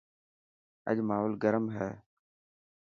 اڄ 0.89 0.97
ماحول 1.07 1.33
گرم 1.43 1.65
هي. 1.75 1.89